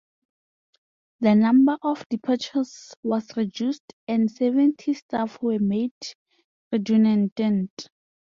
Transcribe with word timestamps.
The 1.19 1.35
number 1.35 1.77
of 1.83 2.03
departures 2.09 2.95
was 3.03 3.37
reduced 3.37 3.83
and 4.07 4.31
seventy 4.31 4.95
staff 4.95 5.39
were 5.43 5.59
made 5.59 5.93
redundant. 6.71 7.87